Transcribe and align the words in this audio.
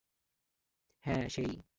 হ্যাঁ, 1.05 1.25
সে-ই। 1.29 1.61